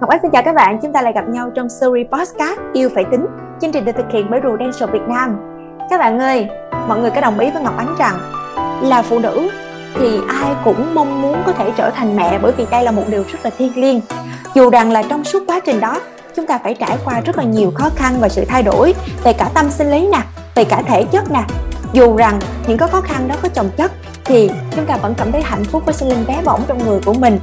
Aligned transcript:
Ngọc 0.00 0.10
Ánh 0.10 0.18
xin 0.22 0.30
chào 0.30 0.42
các 0.42 0.54
bạn, 0.54 0.78
chúng 0.82 0.92
ta 0.92 1.02
lại 1.02 1.12
gặp 1.12 1.28
nhau 1.28 1.50
trong 1.54 1.68
series 1.68 2.06
podcast 2.12 2.58
Yêu 2.72 2.88
Phải 2.94 3.04
Tính. 3.10 3.26
Chương 3.60 3.72
trình 3.72 3.84
được 3.84 3.92
thực 3.96 4.12
hiện 4.12 4.26
bởi 4.30 4.40
Prudential 4.40 4.90
Việt 4.90 5.08
Nam. 5.08 5.36
Các 5.90 5.98
bạn 5.98 6.18
ơi, 6.18 6.48
mọi 6.88 7.00
người 7.00 7.10
có 7.10 7.20
đồng 7.20 7.38
ý 7.38 7.50
với 7.50 7.62
Ngọc 7.62 7.76
Ánh 7.76 7.96
rằng 7.98 8.18
Là 8.82 9.02
phụ 9.02 9.18
nữ 9.18 9.50
thì 9.98 10.20
ai 10.28 10.54
cũng 10.64 10.94
mong 10.94 11.22
muốn 11.22 11.42
có 11.46 11.52
thể 11.52 11.72
trở 11.76 11.90
thành 11.90 12.16
mẹ 12.16 12.38
Bởi 12.42 12.52
vì 12.52 12.66
đây 12.70 12.84
là 12.84 12.90
một 12.90 13.02
điều 13.08 13.24
rất 13.32 13.38
là 13.42 13.50
thiêng 13.58 13.72
liêng. 13.76 14.00
Dù 14.54 14.70
rằng 14.70 14.90
là 14.92 15.02
trong 15.02 15.24
suốt 15.24 15.42
quá 15.46 15.60
trình 15.64 15.80
đó 15.80 16.00
Chúng 16.36 16.46
ta 16.46 16.58
phải 16.58 16.74
trải 16.74 16.96
qua 17.04 17.20
rất 17.20 17.38
là 17.38 17.44
nhiều 17.44 17.72
khó 17.74 17.90
khăn 17.96 18.14
và 18.20 18.28
sự 18.28 18.44
thay 18.48 18.62
đổi 18.62 18.94
Về 19.24 19.32
cả 19.32 19.50
tâm 19.54 19.70
sinh 19.70 19.90
lý 19.90 20.08
nè, 20.12 20.20
về 20.54 20.64
cả 20.64 20.82
thể 20.86 21.04
chất 21.04 21.30
nè. 21.30 21.42
Dù 21.92 22.16
rằng 22.16 22.38
những 22.66 22.78
cái 22.78 22.88
khó 22.88 23.00
khăn 23.00 23.28
đó 23.28 23.34
có 23.42 23.48
chồng 23.48 23.70
chất 23.76 23.92
Thì 24.24 24.50
chúng 24.76 24.86
ta 24.86 24.96
vẫn 24.96 25.14
cảm 25.18 25.32
thấy 25.32 25.42
hạnh 25.42 25.64
phúc 25.64 25.82
với 25.84 25.94
sinh 25.94 26.08
linh 26.08 26.26
bé 26.26 26.42
bỏng 26.44 26.62
trong 26.68 26.86
người 26.86 27.00
của 27.04 27.14
mình 27.14 27.38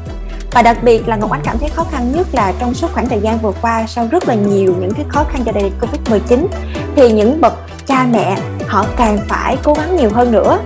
và 0.51 0.61
đặc 0.61 0.77
biệt 0.83 1.07
là 1.07 1.15
Ngọc 1.15 1.31
Ánh 1.31 1.41
cảm 1.43 1.57
thấy 1.57 1.69
khó 1.69 1.83
khăn 1.83 2.11
nhất 2.11 2.27
là 2.33 2.53
trong 2.59 2.73
suốt 2.73 2.87
khoảng 2.93 3.09
thời 3.09 3.19
gian 3.19 3.37
vừa 3.37 3.51
qua 3.61 3.85
sau 3.87 4.07
rất 4.11 4.27
là 4.27 4.33
nhiều 4.33 4.73
những 4.79 4.91
cái 4.95 5.05
khó 5.09 5.23
khăn 5.23 5.41
do 5.45 5.51
đại 5.51 5.63
dịch 5.63 5.73
Covid-19 5.81 6.47
thì 6.95 7.11
những 7.11 7.41
bậc 7.41 7.53
cha 7.85 8.05
mẹ 8.11 8.37
họ 8.67 8.85
càng 8.97 9.17
phải 9.27 9.57
cố 9.63 9.73
gắng 9.73 9.95
nhiều 9.95 10.09
hơn 10.13 10.31
nữa. 10.31 10.59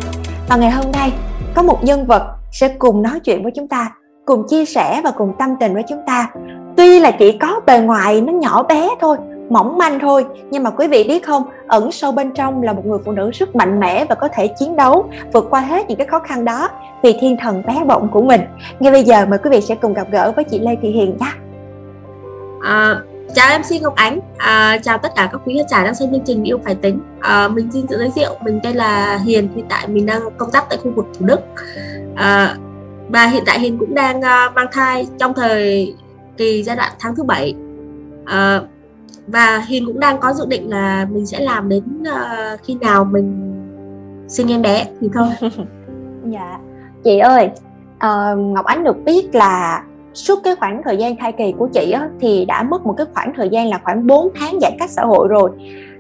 Và 0.49 0.55
ngày 0.55 0.71
hôm 0.71 0.91
nay 0.91 1.13
có 1.55 1.63
một 1.63 1.83
nhân 1.83 2.05
vật 2.05 2.23
sẽ 2.51 2.67
cùng 2.67 3.01
nói 3.01 3.19
chuyện 3.19 3.43
với 3.43 3.51
chúng 3.55 3.67
ta, 3.67 3.91
cùng 4.25 4.47
chia 4.47 4.65
sẻ 4.65 5.01
và 5.03 5.11
cùng 5.11 5.33
tâm 5.39 5.49
tình 5.59 5.73
với 5.73 5.83
chúng 5.89 6.01
ta. 6.07 6.29
Tuy 6.77 6.99
là 6.99 7.11
chỉ 7.11 7.37
có 7.37 7.61
bề 7.65 7.79
ngoài 7.79 8.21
nó 8.21 8.33
nhỏ 8.33 8.63
bé 8.63 8.89
thôi 8.99 9.17
mỏng 9.51 9.77
manh 9.77 9.99
thôi. 9.99 10.25
Nhưng 10.51 10.63
mà 10.63 10.69
quý 10.69 10.87
vị 10.87 11.03
biết 11.03 11.25
không 11.25 11.43
ẩn 11.67 11.91
sâu 11.91 12.11
bên 12.11 12.31
trong 12.31 12.63
là 12.63 12.73
một 12.73 12.85
người 12.85 12.99
phụ 13.05 13.11
nữ 13.11 13.31
rất 13.33 13.55
mạnh 13.55 13.79
mẽ 13.79 14.05
và 14.05 14.15
có 14.15 14.27
thể 14.33 14.47
chiến 14.47 14.75
đấu 14.75 15.05
vượt 15.33 15.47
qua 15.49 15.59
hết 15.59 15.87
những 15.87 15.97
cái 15.97 16.07
khó 16.07 16.19
khăn 16.19 16.45
đó 16.45 16.69
vì 17.03 17.17
thiên 17.21 17.37
thần 17.37 17.63
bé 17.67 17.83
bỏng 17.85 18.09
của 18.11 18.21
mình. 18.21 18.41
Ngay 18.79 18.91
bây 18.91 19.03
giờ 19.03 19.25
mời 19.25 19.39
quý 19.43 19.49
vị 19.49 19.61
sẽ 19.61 19.75
cùng 19.75 19.93
gặp 19.93 20.07
gỡ 20.11 20.31
với 20.35 20.43
chị 20.43 20.59
Lê 20.59 20.75
Thị 20.81 20.91
Hiền 20.91 21.17
nhé. 21.19 21.31
À, 22.61 22.95
chào 23.35 23.59
MC 23.59 23.81
Ngọc 23.81 23.95
Ánh. 23.95 24.19
À, 24.37 24.77
chào 24.83 24.97
tất 24.97 25.11
cả 25.15 25.29
các 25.31 25.41
quý 25.45 25.57
khán 25.57 25.67
giả 25.69 25.83
đang 25.83 25.95
xem 25.95 26.11
chương 26.11 26.23
trình 26.25 26.43
yêu 26.43 26.59
phải 26.65 26.75
tính. 26.75 26.99
À, 27.19 27.47
mình 27.47 27.69
xin 27.73 27.87
tự 27.87 27.97
giới 27.97 28.11
thiệu 28.15 28.35
mình 28.43 28.59
tên 28.63 28.75
là 28.75 29.19
Hiền 29.25 29.49
hiện 29.55 29.65
tại 29.69 29.87
mình 29.87 30.05
đang 30.05 30.21
công 30.37 30.51
tác 30.51 30.65
tại 30.69 30.79
khu 30.83 30.91
vực 30.91 31.05
Thủ 31.19 31.25
Đức. 31.25 31.39
À, 32.15 32.55
và 33.09 33.25
hiện 33.25 33.43
tại 33.45 33.59
Hiền 33.59 33.77
cũng 33.77 33.95
đang 33.95 34.17
uh, 34.19 34.55
mang 34.55 34.67
thai 34.71 35.07
trong 35.19 35.33
thời 35.33 35.95
kỳ 36.37 36.63
giai 36.63 36.75
đoạn 36.75 36.91
tháng 36.99 37.15
thứ 37.15 37.23
bảy. 37.23 37.55
À, 38.25 38.61
và 39.27 39.57
hiền 39.67 39.85
cũng 39.85 39.99
đang 39.99 40.19
có 40.19 40.33
dự 40.33 40.45
định 40.45 40.69
là 40.69 41.07
mình 41.11 41.25
sẽ 41.25 41.39
làm 41.39 41.69
đến 41.69 41.83
uh, 42.01 42.59
khi 42.63 42.75
nào 42.81 43.03
mình 43.03 43.57
sinh 44.27 44.51
em 44.51 44.61
bé 44.61 44.85
thì 45.01 45.09
thôi. 45.13 45.27
Dạ. 46.25 46.59
Chị 47.03 47.19
ơi 47.19 47.49
uh, 47.95 48.39
ngọc 48.39 48.65
ánh 48.65 48.83
được 48.83 49.03
biết 49.05 49.35
là 49.35 49.83
suốt 50.13 50.39
cái 50.43 50.55
khoảng 50.55 50.81
thời 50.83 50.97
gian 50.97 51.15
thai 51.17 51.31
kỳ 51.31 51.53
của 51.57 51.67
chị 51.73 51.91
á, 51.91 52.09
thì 52.19 52.45
đã 52.45 52.63
mất 52.63 52.85
một 52.85 52.93
cái 52.97 53.07
khoảng 53.13 53.33
thời 53.35 53.49
gian 53.49 53.67
là 53.67 53.79
khoảng 53.83 54.07
4 54.07 54.29
tháng 54.39 54.59
giãn 54.61 54.71
cách 54.79 54.89
xã 54.89 55.01
hội 55.01 55.27
rồi. 55.27 55.49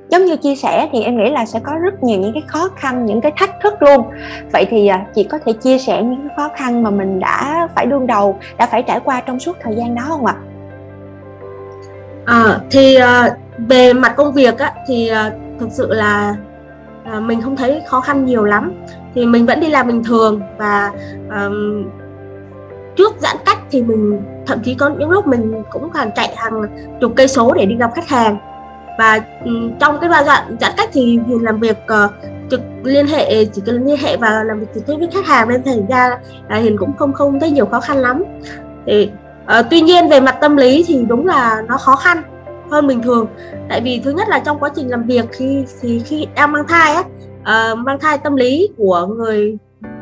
Giống 0.09 0.25
như 0.25 0.35
chia 0.35 0.55
sẻ 0.55 0.89
thì 0.91 1.01
em 1.01 1.17
nghĩ 1.17 1.29
là 1.31 1.45
sẽ 1.45 1.59
có 1.63 1.71
rất 1.83 2.03
nhiều 2.03 2.19
những 2.19 2.33
cái 2.33 2.43
khó 2.47 2.69
khăn 2.75 3.05
những 3.05 3.21
cái 3.21 3.31
thách 3.37 3.51
thức 3.63 3.73
luôn. 3.79 4.05
Vậy 4.51 4.65
thì 4.69 4.87
à, 4.87 5.05
chị 5.15 5.23
có 5.23 5.39
thể 5.45 5.53
chia 5.53 5.77
sẻ 5.77 6.03
những 6.03 6.27
cái 6.27 6.37
khó 6.37 6.49
khăn 6.55 6.83
mà 6.83 6.89
mình 6.89 7.19
đã 7.19 7.67
phải 7.75 7.85
đương 7.85 8.07
đầu 8.07 8.37
đã 8.57 8.65
phải 8.65 8.83
trải 8.83 8.99
qua 8.99 9.21
trong 9.21 9.39
suốt 9.39 9.57
thời 9.61 9.75
gian 9.75 9.95
đó 9.95 10.01
không 10.07 10.25
ạ 10.25 10.35
à, 12.25 12.59
thì 12.71 12.97
uh, 12.97 13.33
về 13.67 13.93
mặt 13.93 14.13
công 14.17 14.33
việc 14.33 14.57
á, 14.57 14.73
thì 14.87 15.11
uh, 15.11 15.33
thực 15.59 15.69
sự 15.71 15.93
là 15.93 16.35
uh, 17.17 17.23
mình 17.23 17.41
không 17.41 17.55
thấy 17.55 17.81
khó 17.87 18.01
khăn 18.01 18.25
nhiều 18.25 18.43
lắm. 18.43 18.71
Thì 19.15 19.25
mình 19.25 19.45
vẫn 19.45 19.59
đi 19.59 19.69
làm 19.69 19.87
bình 19.87 20.03
thường 20.03 20.41
và 20.57 20.91
um, 21.29 21.85
trước 22.95 23.13
giãn 23.19 23.35
cách 23.45 23.57
thì 23.71 23.81
mình 23.81 24.21
thậm 24.47 24.59
chí 24.63 24.75
có 24.75 24.89
những 24.89 25.09
lúc 25.09 25.27
mình 25.27 25.63
cũng 25.71 25.89
còn 25.89 26.11
chạy 26.15 26.33
hàng 26.35 26.61
chục 27.01 27.13
cây 27.15 27.27
số 27.27 27.53
để 27.53 27.65
đi 27.65 27.75
gặp 27.75 27.91
khách 27.95 28.07
hàng. 28.07 28.37
Và 28.97 29.19
um, 29.45 29.71
trong 29.79 29.99
cái 29.99 30.09
giai 30.09 30.23
đoạn 30.25 30.57
giãn 30.61 30.71
cách 30.77 30.89
thì 30.93 31.19
mình 31.25 31.43
làm 31.43 31.59
việc 31.59 31.77
uh, 32.05 32.11
trực 32.51 32.61
liên 32.83 33.07
hệ 33.07 33.45
chỉ 33.45 33.61
cần 33.65 33.85
liên 33.85 33.97
hệ 33.97 34.17
và 34.17 34.43
làm 34.43 34.59
việc 34.59 34.67
trực 34.75 34.87
tiếp 34.87 34.93
với 34.99 35.07
khách 35.13 35.25
hàng 35.25 35.49
nên 35.49 35.63
thành 35.63 35.87
ra 35.87 36.17
là 36.49 36.55
hiền 36.55 36.77
cũng 36.77 36.93
không 36.97 37.13
không 37.13 37.39
thấy 37.39 37.51
nhiều 37.51 37.65
khó 37.65 37.79
khăn 37.79 37.97
lắm. 37.97 38.23
Thì 38.85 39.11
à, 39.45 39.61
tuy 39.61 39.81
nhiên 39.81 40.09
về 40.09 40.19
mặt 40.19 40.37
tâm 40.41 40.57
lý 40.57 40.83
thì 40.87 41.05
đúng 41.07 41.27
là 41.27 41.61
nó 41.67 41.77
khó 41.77 41.95
khăn 41.95 42.23
hơn 42.71 42.87
bình 42.87 43.01
thường. 43.01 43.27
Tại 43.69 43.81
vì 43.81 44.01
thứ 44.03 44.11
nhất 44.11 44.27
là 44.29 44.39
trong 44.39 44.59
quá 44.59 44.69
trình 44.75 44.89
làm 44.89 45.03
việc 45.03 45.25
khi 45.31 45.65
thì 45.81 46.01
khi 46.05 46.27
đang 46.35 46.51
mang 46.51 46.67
thai 46.67 46.93
á 46.93 47.03
uh, 47.41 47.77
mang 47.77 47.99
thai 47.99 48.17
tâm 48.17 48.35
lý 48.35 48.69
của 48.77 49.05
người 49.05 49.57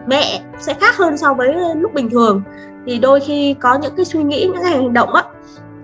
mẹ 0.07 0.41
sẽ 0.59 0.73
khác 0.73 0.97
hơn 0.97 1.17
so 1.17 1.33
với 1.33 1.55
lúc 1.75 1.93
bình 1.93 2.09
thường. 2.09 2.41
Thì 2.85 2.99
đôi 2.99 3.19
khi 3.19 3.55
có 3.59 3.77
những 3.81 3.95
cái 3.95 4.05
suy 4.05 4.23
nghĩ 4.23 4.45
những 4.45 4.61
cái 4.61 4.71
hành 4.71 4.93
động 4.93 5.13
á 5.13 5.23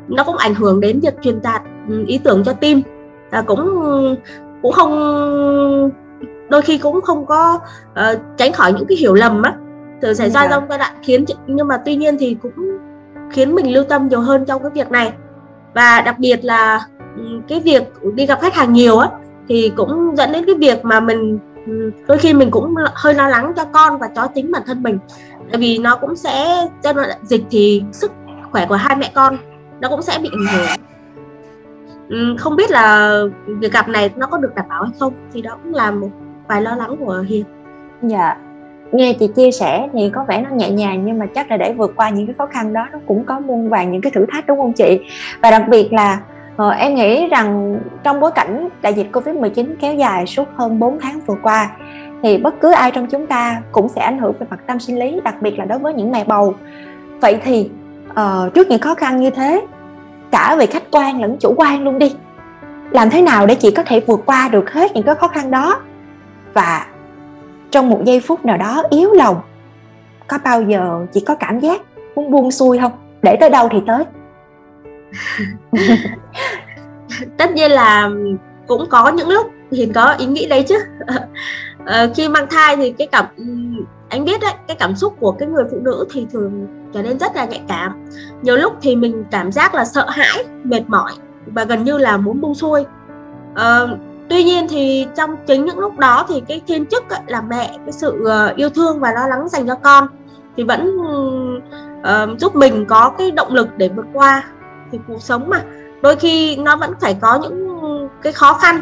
nó 0.08 0.24
cũng 0.24 0.38
ảnh 0.38 0.56
hưởng 0.56 0.80
đến 0.80 1.00
việc 1.00 1.14
truyền 1.22 1.42
đạt 1.42 1.62
ừ, 1.90 2.04
ý 2.08 2.18
tưởng 2.18 2.44
cho 2.44 2.54
tim 2.54 2.82
và 3.32 3.42
cũng 3.42 3.82
cũng 4.62 4.72
không 4.72 4.92
đôi 6.50 6.62
khi 6.62 6.78
cũng 6.78 7.02
không 7.02 7.26
có 7.26 7.60
uh, 7.92 8.20
tránh 8.38 8.54
khỏi 8.54 8.74
những 8.74 8.86
cái 8.86 8.98
hiểu 8.98 9.14
lầm 9.14 9.42
á 9.42 9.54
từ 10.02 10.14
xảy 10.14 10.30
ra 10.30 10.48
trong 10.48 10.64
giai 10.70 10.78
đoạn 10.78 10.96
khiến 11.04 11.26
nhưng 11.48 11.68
mà 11.68 11.78
tuy 11.86 11.96
nhiên 11.96 12.18
thì 12.20 12.38
cũng 12.42 12.54
khiến 13.32 13.56
mình 13.56 13.74
lưu 13.74 13.84
tâm 13.84 14.08
nhiều 14.08 14.20
hơn 14.22 14.46
trong 14.46 14.62
cái 14.62 14.72
việc 14.74 14.92
này. 14.92 15.14
Và 15.74 16.02
đặc 16.02 16.20
biệt 16.20 16.46
là 16.46 16.86
ừ, 17.16 17.42
cái 17.48 17.60
việc 17.60 17.84
đi 18.14 18.26
gặp 18.26 18.40
khách 18.42 18.56
hàng 18.56 18.74
nhiều 18.74 18.98
á, 18.98 19.10
thì 19.48 19.72
cũng 19.76 20.16
dẫn 20.18 20.32
đến 20.32 20.46
cái 20.46 20.56
việc 20.56 20.86
mà 20.86 21.00
mình 21.00 21.40
ừ, 21.66 21.92
đôi 22.08 22.18
khi 22.18 22.34
mình 22.34 22.52
cũng 22.52 22.76
hơi 22.94 23.14
lo 23.14 23.28
lắng 23.28 23.54
cho 23.56 23.66
con 23.66 24.00
và 24.00 24.08
cho 24.16 24.28
chính 24.28 24.52
bản 24.52 24.62
thân 24.66 24.84
mình. 24.84 25.00
Tại 25.52 25.60
vì 25.60 25.78
nó 25.78 25.96
cũng 25.96 26.16
sẽ 26.16 26.68
trong 26.84 26.96
đoạn 26.96 27.10
dịch 27.24 27.44
thì 27.50 27.84
sức 27.92 28.12
khỏe 28.52 28.66
của 28.66 28.76
hai 28.76 28.96
mẹ 28.96 29.12
con 29.16 29.38
nó 29.80 29.90
cũng 29.90 30.02
sẽ 30.02 30.20
bị 30.22 30.30
ảnh 30.34 30.56
hưởng. 30.58 30.80
Ừ, 32.10 32.36
không 32.40 32.56
biết 32.56 32.72
là 32.72 33.20
việc 33.46 33.72
gặp 33.72 33.90
này 33.90 34.12
nó 34.16 34.28
có 34.28 34.38
được 34.38 34.56
đảm 34.56 34.66
bảo 34.70 34.84
hay 34.84 34.94
không 35.00 35.14
thì 35.34 35.42
đó 35.42 35.58
cũng 35.64 35.74
là 35.74 35.92
một 35.92 36.10
vài 36.48 36.62
lo 36.62 36.76
lắng 36.76 36.96
của 37.00 37.24
hiền. 37.28 37.46
Dạ 38.02 38.38
nghe 38.92 39.14
chị 39.14 39.28
chia 39.28 39.52
sẻ 39.52 39.88
thì 39.94 40.10
có 40.14 40.26
vẻ 40.28 40.42
nó 40.42 40.50
nhẹ 40.56 40.70
nhàng 40.70 41.06
nhưng 41.06 41.20
mà 41.20 41.26
chắc 41.26 41.52
là 41.52 41.58
để 41.58 41.74
vượt 41.74 41.94
qua 41.96 42.10
những 42.10 42.28
cái 42.28 42.34
khó 42.38 42.46
khăn 42.46 42.74
đó 42.74 42.88
nó 42.92 43.00
cũng 43.08 43.24
có 43.26 43.40
muôn 43.40 43.70
vàng 43.70 43.92
những 43.92 44.02
cái 44.02 44.12
thử 44.12 44.26
thách 44.32 44.48
đúng 44.48 44.58
không 44.58 44.74
chị? 44.74 45.00
Và 45.42 45.52
đặc 45.52 45.64
biệt 45.68 45.94
là 45.94 46.20
ờ, 46.58 46.70
em 46.70 46.96
nghĩ 46.96 47.28
rằng 47.28 47.80
trong 48.04 48.20
bối 48.20 48.32
cảnh 48.32 48.70
đại 48.82 48.94
dịch 48.94 49.08
covid 49.14 49.36
19 49.36 49.76
kéo 49.80 49.96
dài 49.96 50.26
suốt 50.26 50.48
hơn 50.56 50.80
4 50.80 51.00
tháng 51.02 51.20
vừa 51.26 51.36
qua 51.44 51.70
thì 52.24 52.38
bất 52.38 52.62
cứ 52.62 52.72
ai 52.72 52.92
trong 52.92 53.08
chúng 53.08 53.28
ta 53.28 53.62
cũng 53.72 53.90
sẽ 53.90 54.02
ảnh 54.02 54.18
hưởng 54.18 54.34
về 54.40 54.48
mặt 54.50 54.60
tâm 54.68 54.80
sinh 54.80 55.00
lý 55.00 55.20
đặc 55.24 55.36
biệt 55.42 55.60
là 55.60 55.66
đối 55.66 55.80
với 55.80 55.94
những 55.94 56.12
mẹ 56.12 56.24
bầu. 56.24 56.54
Vậy 57.22 57.40
thì 57.44 57.70
uh, 58.12 58.54
trước 58.54 58.68
những 58.70 58.82
khó 58.82 58.96
khăn 58.96 59.18
như 59.18 59.30
thế 59.30 59.66
cả 60.32 60.56
về 60.60 60.66
khách 60.66 60.84
quan 60.92 61.22
lẫn 61.22 61.38
chủ 61.40 61.54
quan 61.58 61.84
luôn 61.84 62.00
đi. 62.00 62.16
Làm 62.92 63.10
thế 63.10 63.22
nào 63.22 63.46
để 63.46 63.56
chị 63.56 63.72
có 63.72 63.84
thể 63.84 64.00
vượt 64.00 64.22
qua 64.26 64.50
được 64.50 64.72
hết 64.72 64.92
những 64.94 65.04
cái 65.04 65.16
khó 65.16 65.28
khăn 65.28 65.52
đó? 65.52 65.80
Và 66.54 66.86
trong 67.72 67.90
một 67.90 68.02
giây 68.06 68.20
phút 68.20 68.46
nào 68.46 68.58
đó 68.58 68.84
yếu 68.90 69.12
lòng. 69.12 69.42
Có 70.28 70.38
bao 70.44 70.62
giờ 70.62 71.06
chị 71.14 71.24
có 71.28 71.36
cảm 71.36 71.60
giác 71.60 71.82
muốn 72.16 72.32
buông 72.32 72.52
xuôi 72.52 72.80
không? 72.80 72.92
Để 73.22 73.38
tới 73.40 73.50
đâu 73.50 73.70
thì 73.72 73.78
tới. 73.88 74.04
Tất 77.38 77.52
nhiên 77.52 77.72
là 77.72 78.10
cũng 78.68 78.90
có 78.90 79.10
những 79.10 79.30
lúc 79.30 79.48
thì 79.72 79.92
có 79.96 80.16
ý 80.20 80.26
nghĩ 80.26 80.48
đấy 80.48 80.64
chứ. 80.64 80.76
Ờ, 81.86 82.12
khi 82.16 82.30
mang 82.30 82.48
thai 82.50 82.76
thì 82.76 82.92
cái 82.92 83.08
cảm 83.12 83.26
ừ, 83.38 83.44
anh 84.10 84.26
biết 84.26 84.42
đấy 84.42 84.54
cái 84.68 84.78
cảm 84.80 84.96
xúc 84.96 85.16
của 85.20 85.32
cái 85.32 85.50
người 85.50 85.64
phụ 85.72 85.78
nữ 85.82 86.06
thì 86.14 86.28
thường 86.32 86.68
trở 86.94 87.02
nên 87.02 87.20
rất 87.20 87.36
là 87.36 87.46
nhạy 87.46 87.62
cảm. 87.68 88.06
Nhiều 88.42 88.58
lúc 88.58 88.74
thì 88.82 88.96
mình 88.96 89.24
cảm 89.32 89.52
giác 89.52 89.76
là 89.76 89.86
sợ 89.86 90.06
hãi 90.10 90.44
mệt 90.64 90.82
mỏi 90.88 91.12
và 91.46 91.64
gần 91.64 91.84
như 91.84 91.98
là 91.98 92.18
muốn 92.18 92.42
buông 92.42 92.56
xuôi. 92.56 92.86
Uh, 93.52 93.90
tuy 94.30 94.44
nhiên 94.44 94.68
thì 94.70 95.08
trong 95.16 95.36
chính 95.48 95.66
những 95.66 95.80
lúc 95.80 95.98
đó 95.98 96.26
thì 96.30 96.44
cái 96.48 96.62
thiên 96.68 96.86
chức 96.86 97.10
ấy, 97.10 97.20
là 97.28 97.42
mẹ 97.42 97.78
cái 97.86 97.92
sự 97.92 98.26
ờ, 98.26 98.54
yêu 98.56 98.70
thương 98.70 99.00
và 99.00 99.12
lo 99.12 99.28
lắng 99.28 99.50
dành 99.50 99.68
cho 99.68 99.76
con 99.76 100.08
thì 100.58 100.64
vẫn 100.64 100.98
uh, 102.00 102.40
giúp 102.40 102.56
mình 102.56 102.86
có 102.86 103.14
cái 103.18 103.32
động 103.32 103.54
lực 103.54 103.68
để 103.78 103.90
vượt 103.96 104.06
qua 104.14 104.44
thì 104.92 105.00
cuộc 105.08 105.22
sống 105.22 105.50
mà. 105.50 105.62
Đôi 106.02 106.16
khi 106.16 106.56
nó 106.56 106.76
vẫn 106.76 106.94
phải 107.02 107.18
có 107.22 107.40
những 107.42 107.66
cái 108.22 108.34
khó 108.34 108.54
khăn 108.54 108.82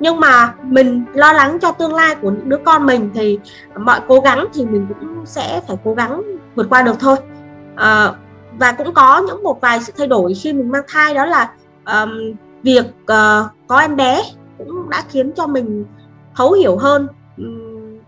nhưng 0.00 0.20
mà 0.20 0.54
mình 0.62 1.04
lo 1.14 1.32
lắng 1.32 1.58
cho 1.60 1.72
tương 1.72 1.94
lai 1.94 2.14
của 2.14 2.30
những 2.30 2.48
đứa 2.48 2.58
con 2.64 2.86
mình 2.86 3.10
thì 3.14 3.38
mọi 3.76 4.00
cố 4.08 4.20
gắng 4.20 4.46
thì 4.54 4.66
mình 4.66 4.86
cũng 5.00 5.26
sẽ 5.26 5.60
phải 5.68 5.76
cố 5.84 5.94
gắng 5.94 6.22
vượt 6.54 6.66
qua 6.70 6.82
được 6.82 7.00
thôi. 7.00 7.16
À, 7.74 8.12
và 8.58 8.72
cũng 8.72 8.94
có 8.94 9.22
những 9.26 9.42
một 9.42 9.60
vài 9.60 9.80
sự 9.80 9.92
thay 9.98 10.06
đổi 10.06 10.34
khi 10.34 10.52
mình 10.52 10.70
mang 10.70 10.82
thai 10.88 11.14
đó 11.14 11.26
là 11.26 11.50
um, 11.86 12.10
việc 12.62 12.86
uh, 12.86 13.46
có 13.66 13.78
em 13.80 13.96
bé 13.96 14.22
cũng 14.68 14.90
đã 14.90 15.02
khiến 15.08 15.32
cho 15.32 15.46
mình 15.46 15.84
thấu 16.36 16.52
hiểu 16.52 16.76
hơn 16.76 17.08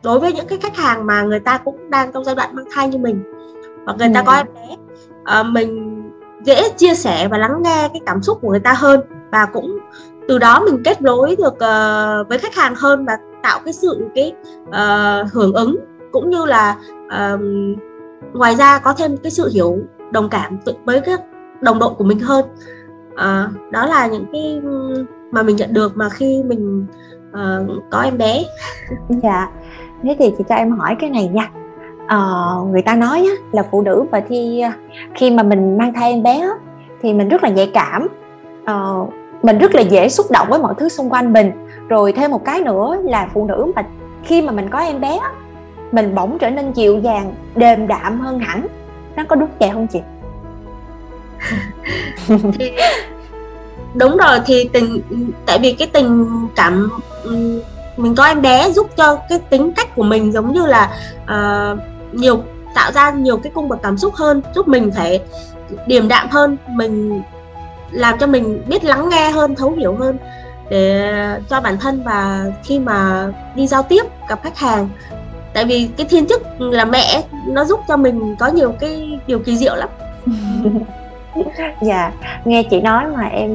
đối 0.03 0.21
với 0.21 0.33
những 0.33 0.47
cái 0.47 0.59
khách 0.59 0.77
hàng 0.77 1.07
mà 1.07 1.23
người 1.23 1.41
ta 1.41 1.59
cũng 1.59 1.91
đang 1.91 2.13
trong 2.13 2.25
giai 2.25 2.35
đoạn 2.35 2.55
mang 2.55 2.67
thai 2.71 2.89
như 2.89 2.99
mình. 2.99 3.23
Hoặc 3.87 3.97
người 3.99 4.11
ta 4.15 4.23
có 4.23 4.33
em 4.33 4.47
bé 4.55 4.77
à, 5.25 5.43
mình 5.43 6.03
dễ 6.45 6.69
chia 6.77 6.95
sẻ 6.95 7.29
và 7.29 7.39
lắng 7.39 7.63
nghe 7.63 7.89
cái 7.89 8.01
cảm 8.07 8.23
xúc 8.23 8.39
của 8.43 8.51
người 8.51 8.61
ta 8.61 8.73
hơn 8.73 9.01
và 9.33 9.47
cũng 9.53 9.79
từ 10.29 10.39
đó 10.39 10.63
mình 10.65 10.83
kết 10.85 11.03
nối 11.03 11.37
được 11.37 11.55
uh, 11.55 12.29
với 12.29 12.39
khách 12.39 12.55
hàng 12.55 12.75
hơn 12.77 13.05
và 13.05 13.19
tạo 13.43 13.61
cái 13.65 13.73
sự 13.73 14.07
cái 14.15 14.33
uh, 14.69 15.33
hưởng 15.33 15.55
ứng 15.55 15.77
cũng 16.13 16.31
như 16.31 16.45
là 16.45 16.77
uh, 17.07 17.41
ngoài 18.33 18.55
ra 18.55 18.79
có 18.79 18.93
thêm 18.93 19.17
cái 19.17 19.31
sự 19.31 19.51
hiểu 19.53 19.79
đồng 20.11 20.29
cảm 20.29 20.59
với 20.85 21.01
các 21.01 21.21
đồng 21.61 21.79
đội 21.79 21.95
của 21.95 22.05
mình 22.05 22.21
hơn. 22.21 22.45
À, 23.17 23.51
đó 23.71 23.87
là 23.87 24.07
những 24.07 24.27
cái 24.33 24.61
mà 25.31 25.43
mình 25.43 25.57
nhận 25.57 25.73
được 25.73 25.97
mà 25.97 26.09
khi 26.09 26.43
mình 26.47 26.87
uh, 27.31 27.83
có 27.91 28.01
em 28.01 28.19
bé. 28.19 28.45
Dạ. 29.23 29.49
Thế 30.03 30.17
thì 30.19 30.35
chị 30.39 30.45
cho 30.49 30.55
em 30.55 30.71
hỏi 30.71 30.97
cái 30.99 31.11
này 31.11 31.29
nha. 31.29 31.51
Uh, 32.05 32.69
người 32.71 32.83
ta 32.83 32.95
nói 32.95 33.19
á, 33.19 33.35
là 33.53 33.63
phụ 33.71 33.83
nữ 33.83 34.05
và 34.11 34.21
khi 34.29 34.65
khi 35.15 35.31
mà 35.31 35.43
mình 35.43 35.79
mang 35.79 35.93
thai 35.93 36.11
em 36.11 36.23
bé 36.23 36.39
á, 36.39 36.51
thì 37.03 37.13
mình 37.13 37.29
rất 37.29 37.43
là 37.43 37.49
nhạy 37.49 37.71
cảm. 37.75 38.09
Uh, 38.63 39.13
mình 39.43 39.59
rất 39.59 39.75
là 39.75 39.81
dễ 39.81 40.09
xúc 40.09 40.27
động 40.31 40.47
với 40.51 40.59
mọi 40.59 40.75
thứ 40.79 40.89
xung 40.89 41.11
quanh 41.11 41.33
mình. 41.33 41.53
Rồi 41.89 42.13
thêm 42.13 42.31
một 42.31 42.45
cái 42.45 42.61
nữa 42.61 42.97
là 43.05 43.29
phụ 43.35 43.47
nữ 43.47 43.73
mà 43.77 43.83
khi 44.23 44.43
mà 44.43 44.53
mình 44.53 44.71
có 44.71 44.79
em 44.79 45.01
bé 45.01 45.17
á, 45.17 45.31
mình 45.93 46.15
bỗng 46.15 46.39
trở 46.39 46.51
nên 46.51 46.73
dịu 46.73 46.99
dàng 46.99 47.35
đềm 47.57 47.87
đạm 47.87 48.21
hơn 48.21 48.39
hẳn. 48.39 48.67
Nó 49.17 49.25
có 49.29 49.37
đúng 49.37 49.49
vậy 49.61 49.71
không 49.73 49.87
chị? 49.87 50.01
Thì 52.59 52.73
đúng 53.97 54.17
rồi 54.17 54.41
thì 54.47 54.69
tình 54.73 55.03
tại 55.47 55.59
vì 55.59 55.73
cái 55.73 55.89
tình 55.93 56.27
cảm 56.57 56.91
mình 57.97 58.15
có 58.15 58.25
em 58.25 58.43
bé 58.43 58.71
giúp 58.71 58.91
cho 58.97 59.19
cái 59.29 59.39
tính 59.39 59.73
cách 59.73 59.95
của 59.95 60.03
mình 60.03 60.33
giống 60.33 60.53
như 60.53 60.67
là 60.67 60.91
uh, 61.25 61.79
nhiều 62.13 62.43
tạo 62.75 62.93
ra 62.93 63.11
nhiều 63.11 63.37
cái 63.37 63.53
cung 63.55 63.69
bậc 63.69 63.83
cảm 63.83 63.99
xúc 63.99 64.15
hơn 64.15 64.43
giúp 64.55 64.69
mình 64.69 64.91
phải 64.97 65.21
điềm 65.87 66.09
đạm 66.09 66.29
hơn 66.31 66.57
mình 66.69 67.23
làm 67.91 68.19
cho 68.19 68.27
mình 68.27 68.63
biết 68.67 68.85
lắng 68.85 69.09
nghe 69.09 69.31
hơn 69.31 69.55
thấu 69.55 69.73
hiểu 69.73 69.97
hơn 69.97 70.19
để 70.71 71.13
cho 71.51 71.61
bản 71.61 71.77
thân 71.79 72.03
và 72.05 72.45
khi 72.65 72.79
mà 72.79 73.29
đi 73.55 73.67
giao 73.67 73.83
tiếp 73.83 74.03
gặp 74.29 74.43
khách 74.43 74.59
hàng. 74.59 74.89
Tại 75.55 75.65
vì 75.65 75.89
cái 75.97 76.07
thiên 76.11 76.27
chức 76.27 76.43
là 76.59 76.85
mẹ 76.85 77.23
nó 77.47 77.65
giúp 77.65 77.81
cho 77.89 77.97
mình 77.97 78.37
có 78.39 78.47
nhiều 78.47 78.73
cái 78.81 79.21
điều 79.27 79.39
kỳ 79.39 79.57
diệu 79.57 79.75
lắm. 79.75 79.89
dạ 81.81 82.13
nghe 82.45 82.63
chị 82.63 82.81
nói 82.81 83.05
mà 83.17 83.27
em 83.27 83.51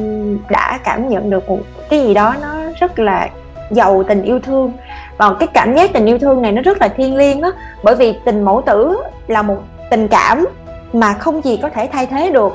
đã 0.50 0.80
cảm 0.84 1.10
nhận 1.10 1.30
được 1.30 1.50
một 1.50 1.60
cái 1.90 2.00
gì 2.00 2.14
đó 2.14 2.36
nó 2.42 2.56
rất 2.80 3.00
là 3.00 3.30
giàu 3.72 4.04
tình 4.04 4.24
yêu 4.24 4.40
thương. 4.40 4.72
Và 5.18 5.34
cái 5.40 5.48
cảm 5.48 5.76
giác 5.76 5.94
tình 5.94 6.06
yêu 6.06 6.20
thương 6.20 6.42
này 6.42 6.52
nó 6.52 6.62
rất 6.62 6.82
là 6.82 6.88
thiêng 6.88 7.16
liêng 7.16 7.42
á. 7.42 7.50
Bởi 7.84 7.96
vì 7.96 8.14
tình 8.26 8.44
mẫu 8.44 8.62
tử 8.66 8.98
là 9.28 9.42
một 9.42 9.58
tình 9.90 10.08
cảm 10.08 10.46
mà 10.94 11.14
không 11.14 11.42
gì 11.42 11.58
có 11.62 11.70
thể 11.70 11.90
thay 11.92 12.06
thế 12.06 12.32
được. 12.32 12.54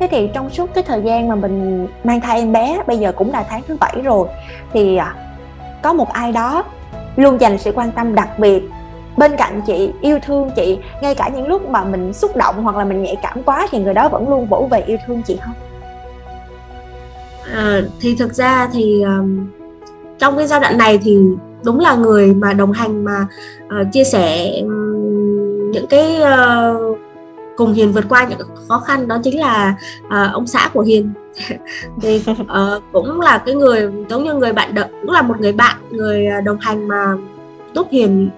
Thế 0.00 0.08
thì 0.10 0.30
trong 0.34 0.50
suốt 0.50 0.74
cái 0.74 0.84
thời 0.84 1.02
gian 1.02 1.28
mà 1.28 1.34
mình 1.34 1.88
mang 2.04 2.20
thai 2.20 2.38
em 2.38 2.52
bé, 2.52 2.78
bây 2.86 2.98
giờ 2.98 3.12
cũng 3.12 3.32
là 3.32 3.44
tháng 3.48 3.62
thứ 3.68 3.76
bảy 3.80 3.94
rồi, 4.04 4.28
thì 4.72 4.96
à, 4.96 5.14
có 5.82 5.92
một 5.92 6.12
ai 6.12 6.32
đó 6.32 6.64
luôn 7.16 7.40
dành 7.40 7.58
sự 7.58 7.72
quan 7.74 7.90
tâm 7.90 8.14
đặc 8.14 8.38
biệt 8.38 8.62
bên 9.16 9.36
cạnh 9.36 9.60
chị 9.66 9.90
yêu 10.00 10.18
thương 10.26 10.50
chị 10.56 10.78
ngay 11.02 11.14
cả 11.14 11.30
những 11.34 11.48
lúc 11.48 11.68
mà 11.68 11.84
mình 11.84 12.12
xúc 12.12 12.36
động 12.36 12.62
hoặc 12.62 12.76
là 12.76 12.84
mình 12.84 13.02
nhạy 13.02 13.16
cảm 13.22 13.42
quá 13.42 13.66
thì 13.70 13.78
người 13.78 13.94
đó 13.94 14.08
vẫn 14.08 14.28
luôn 14.28 14.46
vỗ 14.46 14.68
về 14.70 14.80
yêu 14.80 14.96
thương 15.06 15.22
chị 15.22 15.38
không? 15.44 15.54
À, 17.52 17.80
thì 18.00 18.16
thực 18.16 18.34
ra 18.34 18.68
thì 18.72 19.02
um, 19.02 19.46
trong 20.18 20.36
cái 20.36 20.46
giai 20.46 20.60
đoạn 20.60 20.78
này 20.78 20.98
thì 20.98 21.18
đúng 21.64 21.80
là 21.80 21.94
người 21.94 22.34
mà 22.34 22.52
đồng 22.52 22.72
hành 22.72 23.04
mà 23.04 23.26
uh, 23.80 23.86
chia 23.92 24.04
sẻ 24.04 24.50
um, 24.62 25.70
những 25.70 25.86
cái 25.86 26.20
uh, 26.22 26.98
cùng 27.56 27.72
hiền 27.72 27.92
vượt 27.92 28.04
qua 28.08 28.24
những 28.24 28.38
khó 28.68 28.78
khăn 28.78 29.08
đó 29.08 29.18
chính 29.24 29.40
là 29.40 29.76
uh, 30.06 30.32
ông 30.32 30.46
xã 30.46 30.70
của 30.72 30.80
hiền. 30.80 31.12
Thì 32.02 32.22
uh, 32.30 32.82
cũng 32.92 33.20
là 33.20 33.38
cái 33.38 33.54
người 33.54 33.90
giống 34.08 34.24
như 34.24 34.34
người 34.34 34.52
bạn 34.52 34.74
đợi 34.74 34.88
cũng 35.02 35.10
là 35.10 35.22
một 35.22 35.40
người 35.40 35.52
bạn 35.52 35.76
người 35.90 36.26
đồng 36.44 36.58
hành 36.60 36.88
mà 36.88 37.14
giúp 37.74 37.86
hiền 37.90 38.30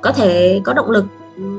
có 0.00 0.12
thể 0.12 0.60
có 0.64 0.72
động 0.72 0.90
lực 0.90 1.04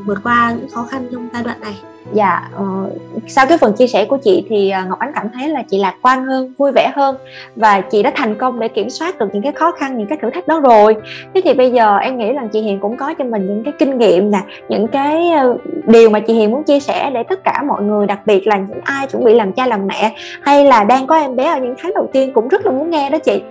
vượt 0.06 0.20
qua 0.24 0.56
những 0.60 0.70
khó 0.70 0.88
khăn 0.92 1.08
trong 1.12 1.30
giai 1.34 1.44
đoạn 1.44 1.62
này. 1.62 1.76
Dạ 2.14 2.50
uh, 2.62 2.92
sau 3.28 3.46
cái 3.48 3.58
phần 3.58 3.74
chia 3.74 3.88
sẻ 3.88 4.06
của 4.06 4.18
chị 4.18 4.46
thì 4.50 4.70
à, 4.70 4.86
ngọc 4.90 5.00
ánh 5.00 5.12
cảm 5.16 5.28
thấy 5.34 5.50
là 5.50 5.64
chị 5.70 5.80
lạc 5.80 5.96
quan 6.02 6.26
hơn 6.26 6.54
vui 6.58 6.72
vẻ 6.76 6.92
hơn 6.96 7.16
và 7.56 7.82
chị 7.82 8.04
đã 8.04 8.12
thành 8.16 8.36
công 8.36 8.60
để 8.60 8.68
kiểm 8.68 8.90
soát 8.90 9.20
được 9.20 9.28
những 9.34 9.44
cái 9.44 9.52
khó 9.52 9.72
khăn 9.72 9.98
những 9.98 10.08
cái 10.08 10.18
thử 10.22 10.30
thách 10.30 10.48
đó 10.48 10.60
rồi. 10.60 10.96
Thế 11.34 11.42
thì 11.44 11.54
bây 11.54 11.72
giờ 11.72 11.98
em 11.98 12.18
nghĩ 12.18 12.34
là 12.34 12.48
chị 12.54 12.62
hiền 12.62 12.80
cũng 12.80 12.98
có 12.98 13.14
cho 13.14 13.26
mình 13.26 13.46
những 13.46 13.64
cái 13.64 13.74
kinh 13.80 13.98
nghiệm 13.98 14.32
nè 14.32 14.40
những 14.70 14.88
cái 14.88 15.32
ờ, 15.32 15.58
điều 15.86 16.10
mà 16.10 16.20
chị 16.20 16.34
hiền 16.34 16.52
muốn 16.52 16.64
chia 16.64 16.80
sẻ 16.80 17.12
để 17.14 17.24
tất 17.24 17.44
cả 17.44 17.64
mọi 17.68 17.84
người 17.84 18.08
đặc 18.08 18.20
biệt 18.26 18.48
là 18.48 18.58
những 18.58 18.82
ai 18.84 19.08
chuẩn 19.08 19.24
bị 19.24 19.34
làm 19.34 19.54
cha 19.54 19.68
làm 19.68 19.88
mẹ 19.88 20.16
hay 20.42 20.66
là 20.66 20.84
đang 20.84 21.08
có 21.08 21.16
em 21.16 21.36
bé 21.36 21.46
ở 21.46 21.60
những 21.60 21.76
tháng 21.82 21.94
đầu 21.94 22.10
tiên 22.14 22.34
cũng 22.34 22.48
rất 22.48 22.66
là 22.66 22.72
muốn 22.72 22.90
nghe 22.90 23.10
đó 23.10 23.18
chị 23.18 23.42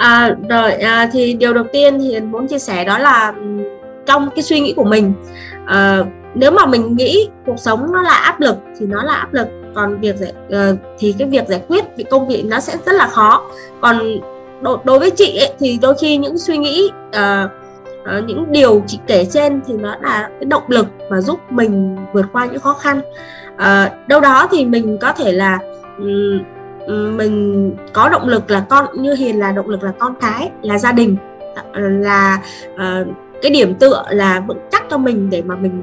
à, 0.00 0.34
rồi 0.48 0.72
à, 0.72 1.10
thì 1.12 1.34
điều 1.34 1.54
đầu 1.54 1.64
tiên 1.72 1.98
thì 1.98 2.08
hiền 2.08 2.30
muốn 2.30 2.46
chia 2.48 2.58
sẻ 2.58 2.84
đó 2.84 2.98
là 2.98 3.32
ừ, 3.36 3.46
trong 4.06 4.28
cái 4.34 4.42
suy 4.42 4.60
nghĩ 4.60 4.72
của 4.76 4.84
mình 4.84 5.12
à, 5.66 6.04
nếu 6.34 6.50
mà 6.50 6.66
mình 6.66 6.96
nghĩ 6.96 7.28
cuộc 7.46 7.58
sống 7.58 7.92
nó 7.92 8.02
là 8.02 8.14
áp 8.14 8.40
lực 8.40 8.56
thì 8.78 8.86
nó 8.86 9.02
là 9.02 9.14
áp 9.14 9.34
lực 9.34 9.46
còn 9.74 10.00
việc 10.00 10.16
giải 10.16 10.32
uh, 10.46 10.78
thì 10.98 11.14
cái 11.18 11.28
việc 11.28 11.48
giải 11.48 11.62
quyết 11.68 11.84
việc 11.96 12.10
công 12.10 12.28
việc 12.28 12.44
nó 12.46 12.60
sẽ 12.60 12.76
rất 12.86 12.92
là 12.92 13.06
khó. 13.06 13.50
Còn 13.80 14.20
đối, 14.60 14.78
đối 14.84 14.98
với 14.98 15.10
chị 15.10 15.38
ấy, 15.38 15.52
thì 15.58 15.78
đôi 15.82 15.94
khi 16.00 16.16
những 16.16 16.38
suy 16.38 16.58
nghĩ 16.58 16.90
uh, 17.08 17.50
uh, 18.02 18.24
những 18.26 18.52
điều 18.52 18.82
chị 18.86 18.98
kể 19.06 19.24
trên 19.24 19.60
thì 19.66 19.74
nó 19.74 19.96
là 20.02 20.28
cái 20.40 20.44
động 20.44 20.62
lực 20.68 20.86
mà 21.10 21.20
giúp 21.20 21.40
mình 21.50 21.96
vượt 22.12 22.26
qua 22.32 22.46
những 22.46 22.60
khó 22.60 22.74
khăn. 22.74 23.00
Uh, 23.54 24.08
đâu 24.08 24.20
đó 24.20 24.48
thì 24.50 24.64
mình 24.64 24.98
có 25.00 25.12
thể 25.12 25.32
là 25.32 25.58
um, 25.98 26.40
mình 27.16 27.72
có 27.92 28.08
động 28.08 28.28
lực 28.28 28.50
là 28.50 28.66
con 28.70 29.02
như 29.02 29.14
hiền 29.14 29.38
là 29.38 29.52
động 29.52 29.68
lực 29.68 29.82
là 29.82 29.92
con 29.98 30.14
cái 30.20 30.50
là 30.62 30.78
gia 30.78 30.92
đình. 30.92 31.16
Là 31.74 32.42
uh, 32.74 33.06
cái 33.42 33.52
điểm 33.52 33.74
tựa 33.74 34.04
là 34.10 34.40
vững 34.40 34.58
chắc 34.70 34.84
cho 34.90 34.98
mình 34.98 35.30
để 35.30 35.42
mà 35.42 35.56
mình 35.56 35.82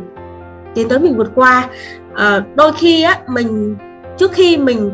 tiến 0.76 0.90
tới 0.90 1.00
mình 1.00 1.18
vượt 1.18 1.32
qua. 1.36 1.70
À, 2.16 2.44
đôi 2.56 2.74
khi 2.74 3.04
á 3.04 3.20
mình 3.28 3.76
trước 4.18 4.32
khi 4.32 4.58
mình 4.58 4.92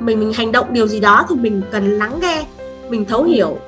mình 0.00 0.20
mình 0.20 0.32
hành 0.32 0.52
động 0.52 0.72
điều 0.72 0.86
gì 0.86 1.00
đó 1.00 1.26
thì 1.28 1.34
mình 1.34 1.62
cần 1.72 1.98
lắng 1.98 2.18
nghe 2.20 2.44
mình 2.88 3.04
thấu 3.04 3.22
hiểu 3.24 3.58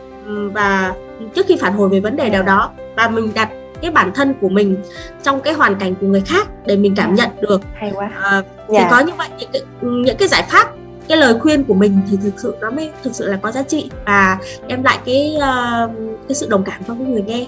và 0.53 0.95
trước 1.35 1.47
khi 1.49 1.57
phản 1.61 1.73
hồi 1.73 1.89
về 1.89 2.01
vấn 2.01 2.17
đề 2.17 2.31
nào 2.31 2.43
đó 2.43 2.71
và 2.97 3.09
mình 3.09 3.31
đặt 3.35 3.49
cái 3.83 3.91
bản 3.91 4.11
thân 4.15 4.35
của 4.41 4.49
mình 4.49 4.77
trong 5.23 5.41
cái 5.41 5.55
hoàn 5.55 5.75
cảnh 5.75 5.95
của 6.01 6.07
người 6.07 6.23
khác 6.27 6.49
để 6.67 6.77
mình 6.77 6.95
cảm 6.97 7.15
nhận 7.15 7.29
được. 7.41 7.61
Hay 7.75 7.93
quá. 7.95 8.11
À, 8.23 8.43
dạ. 8.69 8.79
thì 8.79 8.85
có 8.91 9.01
như 9.01 9.13
vậy 9.19 9.29
những 9.39 9.51
cái, 9.53 9.63
những 9.81 10.17
cái 10.17 10.29
giải 10.29 10.45
pháp 10.51 10.78
cái 11.09 11.19
lời 11.19 11.35
khuyên 11.41 11.65
của 11.65 11.75
mình 11.75 12.01
thì 12.11 12.17
thực 12.23 12.35
sự 12.37 12.57
nó 12.61 12.71
mới 12.71 12.91
thực 13.03 13.15
sự 13.15 13.29
là 13.29 13.37
có 13.43 13.51
giá 13.51 13.63
trị. 13.63 13.91
Và 14.07 14.39
đem 14.67 14.83
lại 14.83 14.99
cái 15.05 15.37
uh, 15.37 15.91
cái 16.29 16.35
sự 16.35 16.47
đồng 16.51 16.65
cảm 16.65 16.81
cho 16.89 16.95
những 16.95 17.13
người 17.13 17.23
nghe. 17.23 17.47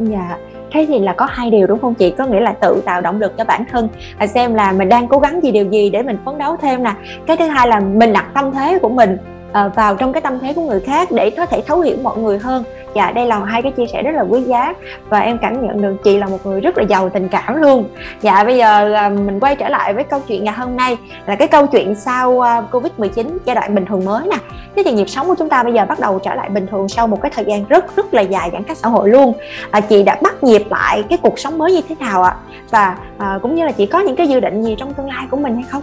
Dạ 0.00 0.36
thế 0.72 0.86
thì 0.88 0.98
là 0.98 1.12
có 1.12 1.26
hai 1.30 1.50
điều 1.50 1.66
đúng 1.66 1.78
không 1.80 1.94
chị? 1.94 2.10
Có 2.10 2.26
nghĩa 2.26 2.40
là 2.40 2.52
tự 2.52 2.82
tạo 2.84 3.00
động 3.00 3.20
lực 3.20 3.32
cho 3.38 3.44
bản 3.44 3.64
thân 3.70 3.88
và 4.18 4.26
xem 4.26 4.54
là 4.54 4.72
mình 4.72 4.88
đang 4.88 5.08
cố 5.08 5.18
gắng 5.18 5.40
gì 5.42 5.50
điều 5.50 5.70
gì 5.70 5.90
để 5.90 6.02
mình 6.02 6.16
phấn 6.24 6.38
đấu 6.38 6.56
thêm 6.62 6.82
nè. 6.82 6.94
Cái 7.26 7.36
thứ 7.36 7.46
hai 7.46 7.68
là 7.68 7.80
mình 7.80 8.12
đặt 8.12 8.26
tâm 8.34 8.52
thế 8.52 8.78
của 8.82 8.88
mình 8.88 9.16
uh, 9.52 9.74
vào 9.74 9.96
trong 9.96 10.12
cái 10.12 10.20
tâm 10.20 10.38
thế 10.38 10.52
của 10.52 10.62
người 10.62 10.80
khác 10.80 11.08
để 11.10 11.30
có 11.30 11.46
thể 11.46 11.62
thấu 11.66 11.80
hiểu 11.80 11.96
mọi 12.02 12.18
người 12.18 12.38
hơn. 12.38 12.64
Dạ 12.94 13.12
đây 13.12 13.26
là 13.26 13.44
hai 13.44 13.62
cái 13.62 13.72
chia 13.72 13.86
sẻ 13.86 14.02
rất 14.02 14.10
là 14.14 14.22
quý 14.22 14.42
giá 14.42 14.74
và 15.08 15.20
em 15.20 15.38
cảm 15.38 15.66
nhận 15.66 15.82
được 15.82 15.96
chị 16.04 16.18
là 16.18 16.26
một 16.26 16.46
người 16.46 16.60
rất 16.60 16.78
là 16.78 16.84
giàu 16.84 17.08
tình 17.08 17.28
cảm 17.28 17.56
luôn. 17.56 17.84
Dạ 18.20 18.44
bây 18.44 18.56
giờ 18.56 18.94
uh, 19.06 19.20
mình 19.20 19.40
quay 19.40 19.56
trở 19.56 19.68
lại 19.68 19.94
với 19.94 20.04
câu 20.04 20.20
chuyện 20.28 20.44
ngày 20.44 20.54
hôm 20.54 20.76
nay 20.76 20.96
là 21.26 21.36
cái 21.36 21.48
câu 21.48 21.66
chuyện 21.66 21.94
sau 21.94 22.30
uh, 22.30 22.46
covid 22.72 22.92
19 22.98 23.38
giai 23.44 23.54
đoạn 23.54 23.74
bình 23.74 23.86
thường 23.86 24.04
mới 24.04 24.28
nè. 24.28 24.36
Thế 24.76 24.82
thì 24.84 24.92
nhịp 24.92 25.08
sống 25.08 25.26
của 25.26 25.34
chúng 25.38 25.48
ta 25.48 25.62
bây 25.62 25.72
giờ 25.72 25.84
bắt 25.88 26.00
đầu 26.00 26.18
trở 26.18 26.34
lại 26.34 26.48
bình 26.48 26.66
thường 26.66 26.88
sau 26.88 27.06
một 27.06 27.22
cái 27.22 27.30
thời 27.34 27.44
gian 27.44 27.64
rất 27.68 27.96
rất 27.96 28.14
là 28.14 28.22
dài 28.22 28.50
giãn 28.52 28.62
cách 28.62 28.76
xã 28.76 28.88
hội 28.88 29.08
luôn. 29.08 29.32
À, 29.70 29.80
chị 29.80 30.02
đã 30.02 30.18
bắt 30.22 30.44
nhịp 30.44 30.62
lại 30.70 31.04
cái 31.08 31.18
cuộc 31.22 31.38
sống 31.38 31.58
mới 31.58 31.72
như 31.72 31.80
thế 31.88 31.94
nào 32.00 32.22
ạ? 32.22 32.36
Và 32.70 32.96
à, 33.18 33.38
cũng 33.42 33.54
như 33.54 33.64
là 33.64 33.72
chị 33.72 33.86
có 33.86 34.00
những 34.00 34.16
cái 34.16 34.28
dự 34.28 34.40
định 34.40 34.62
gì 34.62 34.74
trong 34.78 34.94
tương 34.94 35.08
lai 35.08 35.26
của 35.30 35.36
mình 35.36 35.54
hay 35.54 35.64
không? 35.70 35.82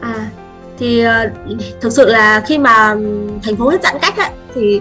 À 0.00 0.30
thì 0.80 1.04
uh, 1.06 1.12
thực 1.80 1.92
sự 1.92 2.06
là 2.06 2.42
khi 2.46 2.58
mà 2.58 2.96
thành 3.42 3.56
phố 3.58 3.68
hết 3.68 3.82
giãn 3.82 3.94
cách 4.02 4.16
ấy, 4.16 4.30
thì 4.54 4.80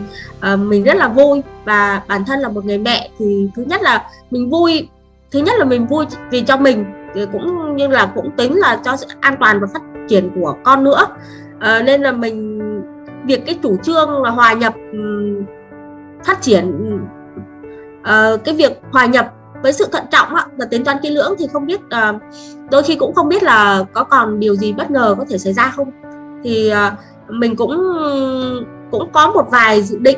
uh, 0.54 0.60
mình 0.60 0.84
rất 0.84 0.96
là 0.96 1.08
vui. 1.08 1.42
Và 1.66 2.02
bản 2.08 2.26
thân 2.26 2.40
là 2.40 2.50
một 2.50 2.66
người 2.66 2.78
mẹ 2.78 3.10
thì 3.20 3.50
thứ 3.56 3.64
nhất 3.64 3.82
là 3.82 4.10
mình 4.32 4.50
vui 4.50 4.90
thứ 5.32 5.40
nhất 5.40 5.56
là 5.60 5.66
mình 5.66 5.88
vui 5.88 6.06
vì 6.32 6.42
cho 6.42 6.58
mình 6.58 6.86
thì 7.16 7.26
cũng 7.32 7.76
như 7.76 7.88
là 7.88 8.12
cũng 8.16 8.32
tính 8.32 8.56
là 8.56 8.80
cho 8.86 8.96
sự 8.96 9.08
an 9.20 9.36
toàn 9.40 9.60
và 9.60 9.68
phát 9.74 9.82
triển 10.08 10.30
của 10.36 10.56
con 10.64 10.84
nữa. 10.84 11.08
Uh, 11.58 11.86
nên 11.86 12.02
là 12.02 12.12
mình 12.12 12.60
việc 13.26 13.46
cái 13.46 13.60
chủ 13.64 13.78
trương 13.84 14.24
là 14.24 14.30
hòa 14.30 14.54
nhập 14.54 14.74
um, 14.92 15.46
phát 16.26 16.42
triển 16.42 17.00
uh, 18.02 18.44
cái 18.46 18.56
việc 18.56 18.82
hòa 18.92 19.06
nhập 19.06 19.34
với 19.64 19.74
sự 19.74 19.86
thận 19.92 20.04
trọng 20.12 20.36
á, 20.36 20.46
và 20.58 20.66
tính 20.66 20.84
toán 20.84 20.98
kỹ 21.02 21.10
lưỡng 21.10 21.36
thì 21.40 21.48
không 21.54 21.66
biết 21.66 21.80
ờ, 21.90 22.14
đôi 22.72 22.84
khi 22.84 22.96
cũng 22.96 23.14
không 23.14 23.30
biết 23.30 23.44
là 23.44 23.84
có 23.94 24.04
còn 24.04 24.40
điều 24.40 24.56
gì 24.56 24.74
bất 24.74 24.92
ngờ 24.92 25.16
có 25.18 25.26
thể 25.30 25.38
xảy 25.38 25.54
ra 25.54 25.74
không. 25.76 25.92
Thì 26.44 26.70
ờ, 26.70 26.92
mình 27.30 27.56
cũng 27.56 27.72
cũng 28.92 29.12
có 29.12 29.32
một 29.32 29.48
vài 29.52 29.82
dự 29.82 29.98
định 29.98 30.18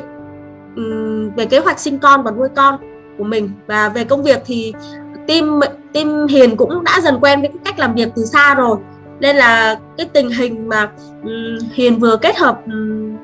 um, 0.76 1.30
về 1.36 1.46
kế 1.46 1.58
hoạch 1.58 1.80
sinh 1.80 1.98
con 1.98 2.22
và 2.22 2.30
nuôi 2.30 2.48
con 2.56 2.76
của 3.18 3.24
mình. 3.24 3.50
Và 3.66 3.88
về 3.88 4.04
công 4.04 4.22
việc 4.22 4.42
thì 4.46 4.72
team 5.26 5.60
team 5.92 6.26
hiền 6.26 6.56
cũng 6.56 6.84
đã 6.84 7.00
dần 7.00 7.18
quen 7.20 7.40
với 7.40 7.50
cách 7.64 7.78
làm 7.78 7.94
việc 7.94 8.08
từ 8.16 8.24
xa 8.24 8.54
rồi. 8.54 8.76
Nên 9.20 9.36
là 9.36 9.78
cái 9.96 10.06
tình 10.12 10.30
hình 10.30 10.68
mà 10.68 10.90
um, 11.22 11.58
hiền 11.72 11.98
vừa 11.98 12.16
kết 12.16 12.36
hợp 12.36 12.60
um, 12.66 13.16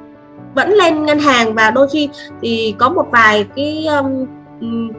vẫn 0.54 0.72
lên 0.72 1.06
ngân 1.06 1.18
hàng 1.18 1.54
và 1.54 1.70
đôi 1.70 1.88
khi 1.92 2.08
thì 2.42 2.75
có 2.78 2.88
một 2.88 3.06
vài 3.10 3.46
cái 3.56 3.87
um, 3.87 4.26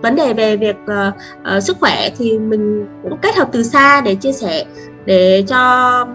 vấn 0.02 0.16
đề 0.16 0.34
về 0.34 0.58
việc 0.58 0.76
uh, 0.84 1.14
uh, 1.58 1.64
sức 1.64 1.78
khỏe 1.80 2.10
thì 2.18 2.40
mình 2.40 2.88
cũng 3.04 3.18
kết 3.22 3.36
hợp 3.36 3.50
từ 3.52 3.64
xa 3.64 4.02
để 4.02 4.16
chia 4.16 4.32
sẻ 4.32 4.66
để 5.06 5.44
cho 5.48 6.06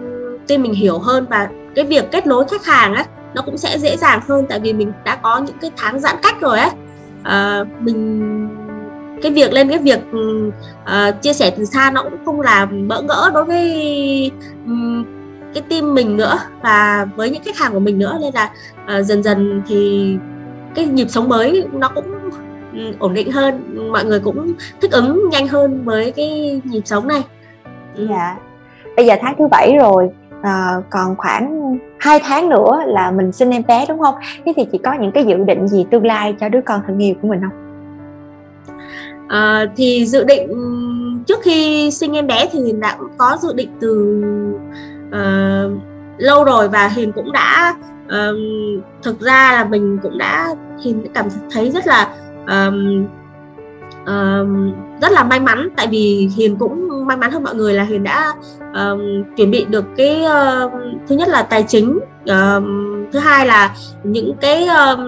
team 0.47 0.61
mình 0.61 0.73
hiểu 0.73 0.99
hơn 0.99 1.25
và 1.29 1.49
cái 1.75 1.85
việc 1.85 2.11
kết 2.11 2.27
nối 2.27 2.45
khách 2.51 2.65
hàng 2.65 2.93
á 2.93 3.05
nó 3.33 3.41
cũng 3.41 3.57
sẽ 3.57 3.79
dễ 3.79 3.97
dàng 3.97 4.19
hơn 4.27 4.45
tại 4.49 4.59
vì 4.59 4.73
mình 4.73 4.91
đã 5.05 5.15
có 5.15 5.37
những 5.39 5.55
cái 5.61 5.71
tháng 5.77 5.99
giãn 5.99 6.15
cách 6.23 6.41
rồi 6.41 6.59
á. 6.59 6.71
Uh, 7.21 7.67
mình 7.81 8.49
cái 9.21 9.31
việc 9.31 9.53
lên 9.53 9.69
cái 9.69 9.79
việc 9.79 9.99
uh, 10.09 11.21
chia 11.21 11.33
sẻ 11.33 11.49
từ 11.57 11.65
xa 11.65 11.91
nó 11.91 12.03
cũng 12.03 12.25
không 12.25 12.41
làm 12.41 12.87
bỡ 12.87 13.01
ngỡ 13.01 13.31
đối 13.33 13.43
với 13.43 14.31
um, 14.65 15.05
cái 15.53 15.63
team 15.69 15.93
mình 15.93 16.17
nữa 16.17 16.39
và 16.63 17.07
với 17.15 17.29
những 17.29 17.43
khách 17.43 17.57
hàng 17.57 17.73
của 17.73 17.79
mình 17.79 17.99
nữa. 17.99 18.17
Nên 18.21 18.33
là 18.33 18.51
uh, 18.99 19.05
dần 19.05 19.23
dần 19.23 19.61
thì 19.67 20.17
cái 20.75 20.85
nhịp 20.85 21.09
sống 21.09 21.29
mới 21.29 21.67
nó 21.73 21.89
cũng 21.89 22.24
ổn 22.99 23.13
định 23.13 23.31
hơn. 23.31 23.77
Mọi 23.91 24.05
người 24.05 24.19
cũng 24.19 24.53
thích 24.81 24.91
ứng 24.91 25.29
nhanh 25.29 25.47
hơn 25.47 25.85
với 25.85 26.11
cái 26.11 26.61
nhịp 26.63 26.81
sống 26.85 27.07
này. 27.07 27.21
Dạ. 28.09 28.37
Bây 28.95 29.05
giờ 29.05 29.15
tháng 29.21 29.35
thứ 29.37 29.47
bảy 29.51 29.75
rồi 29.79 30.09
à, 30.41 30.75
còn 30.89 31.15
khoảng 31.17 31.77
2 31.99 32.19
tháng 32.23 32.49
nữa 32.49 32.79
là 32.85 33.11
mình 33.11 33.31
sinh 33.31 33.51
em 33.51 33.63
bé 33.67 33.85
đúng 33.89 33.99
không? 33.99 34.15
Thế 34.45 34.53
thì 34.55 34.65
chị 34.71 34.77
có 34.77 34.93
những 34.93 35.11
cái 35.11 35.23
dự 35.25 35.35
định 35.37 35.67
gì 35.67 35.85
tương 35.91 36.05
lai 36.05 36.35
cho 36.39 36.49
đứa 36.49 36.61
con 36.65 36.81
thân 36.87 37.03
yêu 37.03 37.15
của 37.21 37.27
mình 37.27 37.41
không? 37.41 37.65
À, 39.27 39.65
thì 39.75 40.05
dự 40.05 40.23
định 40.23 40.49
trước 41.27 41.39
khi 41.43 41.91
sinh 41.91 42.13
em 42.13 42.27
bé 42.27 42.45
thì 42.51 42.59
hiền 42.59 42.79
đã 42.79 42.97
có 43.17 43.37
dự 43.41 43.53
định 43.53 43.69
từ 43.79 44.21
uh, 45.07 45.81
lâu 46.17 46.43
rồi 46.43 46.69
và 46.69 46.87
hiền 46.87 47.11
cũng 47.11 47.31
đã 47.31 47.75
uh, 48.05 48.37
thực 49.03 49.19
ra 49.19 49.51
là 49.53 49.65
mình 49.65 49.99
cũng 50.03 50.17
đã 50.17 50.55
hiền 50.83 51.05
cảm 51.13 51.25
thấy 51.51 51.71
rất 51.71 51.87
là 51.87 52.15
um, 52.47 53.05
um, 54.05 54.73
rất 55.01 55.11
là 55.11 55.23
may 55.23 55.39
mắn 55.39 55.69
tại 55.77 55.87
vì 55.87 56.29
hiền 56.35 56.55
cũng 56.55 56.89
may 57.07 57.17
mắn 57.17 57.31
hơn 57.31 57.43
mọi 57.43 57.55
người 57.55 57.73
là 57.73 57.83
hiền 57.83 58.03
đã 58.03 58.33
um, 58.59 59.23
chuẩn 59.37 59.51
bị 59.51 59.65
được 59.65 59.85
cái 59.97 60.23
uh, 60.23 60.71
thứ 61.07 61.15
nhất 61.15 61.27
là 61.27 61.41
tài 61.41 61.63
chính 61.63 61.99
um, 62.25 62.95
thứ 63.11 63.19
hai 63.19 63.47
là 63.47 63.75
những 64.03 64.33
cái 64.41 64.67
um, 64.67 65.05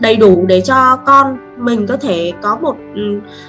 đầy 0.00 0.16
đủ 0.16 0.44
để 0.48 0.60
cho 0.60 0.98
con 1.06 1.38
mình 1.58 1.86
có 1.86 1.96
thể 1.96 2.32
có 2.42 2.56
một 2.56 2.76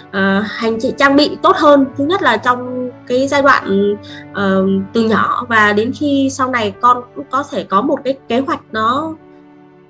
uh, 0.09 0.43
hành 0.47 0.77
trình 0.79 0.95
trang 0.97 1.15
bị 1.15 1.37
tốt 1.41 1.55
hơn. 1.55 1.85
Thứ 1.97 2.05
nhất 2.05 2.21
là 2.21 2.37
trong 2.37 2.89
cái 3.07 3.27
giai 3.27 3.41
đoạn 3.41 3.93
uh, 4.31 4.83
từ 4.93 5.01
nhỏ 5.01 5.45
và 5.49 5.73
đến 5.73 5.91
khi 5.99 6.29
sau 6.31 6.51
này 6.51 6.73
con 6.81 7.03
cũng 7.15 7.25
có 7.31 7.43
thể 7.51 7.63
có 7.63 7.81
một 7.81 7.99
cái 8.03 8.17
kế 8.27 8.39
hoạch 8.39 8.61
nó 8.71 9.15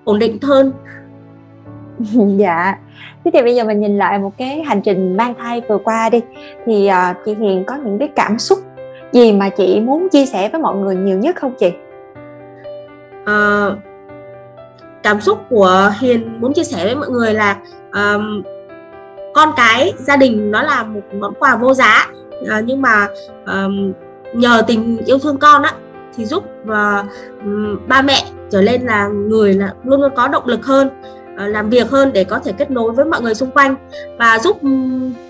ổn 0.03 0.19
định 0.19 0.37
hơn. 0.41 0.71
dạ. 2.37 2.77
Thế 3.25 3.31
thì 3.33 3.41
bây 3.41 3.55
giờ 3.55 3.63
mình 3.63 3.79
nhìn 3.79 3.97
lại 3.97 4.19
một 4.19 4.31
cái 4.37 4.63
hành 4.63 4.81
trình 4.81 5.17
mang 5.17 5.33
thai 5.39 5.61
vừa 5.69 5.77
qua 5.77 6.09
đi. 6.09 6.21
Thì 6.65 6.89
uh, 6.89 7.17
chị 7.25 7.35
Hiền 7.39 7.63
có 7.65 7.75
những 7.75 7.99
cái 7.99 8.09
cảm 8.15 8.39
xúc 8.39 8.59
gì 9.11 9.33
mà 9.33 9.49
chị 9.49 9.79
muốn 9.79 10.07
chia 10.09 10.25
sẻ 10.25 10.49
với 10.49 10.61
mọi 10.61 10.75
người 10.75 10.95
nhiều 10.95 11.17
nhất 11.17 11.35
không 11.35 11.53
chị? 11.59 11.71
Uh, 13.21 13.77
cảm 15.03 15.21
xúc 15.21 15.39
của 15.49 15.91
Hiền 15.99 16.41
muốn 16.41 16.53
chia 16.53 16.63
sẻ 16.63 16.85
với 16.85 16.95
mọi 16.95 17.09
người 17.09 17.33
là 17.33 17.57
um, 17.93 18.43
con 19.33 19.49
cái 19.57 19.93
gia 19.97 20.15
đình 20.15 20.51
nó 20.51 20.61
là 20.61 20.83
một 20.83 21.01
món 21.19 21.33
quà 21.39 21.55
vô 21.55 21.73
giá. 21.73 22.07
Uh, 22.41 22.63
nhưng 22.65 22.81
mà 22.81 23.07
um, 23.45 23.93
nhờ 24.33 24.61
tình 24.67 24.97
yêu 25.05 25.17
thương 25.17 25.37
con 25.37 25.63
á 25.63 25.71
thì 26.15 26.25
giúp 26.25 26.43
uh, 26.63 27.05
ba 27.87 28.01
mẹ 28.01 28.23
trở 28.49 28.61
lên 28.61 28.81
là 28.81 29.07
người 29.07 29.53
là 29.53 29.73
luôn 29.83 30.01
luôn 30.01 30.11
có 30.15 30.27
động 30.27 30.47
lực 30.47 30.65
hơn. 30.65 30.89
Ờ, 31.37 31.47
làm 31.47 31.69
việc 31.69 31.89
hơn 31.89 32.13
để 32.13 32.23
có 32.23 32.39
thể 32.39 32.51
kết 32.51 32.71
nối 32.71 32.91
với 32.91 33.05
mọi 33.05 33.21
người 33.21 33.35
xung 33.35 33.51
quanh 33.51 33.75
và 34.19 34.39
giúp 34.39 34.61
ừ, 34.61 34.69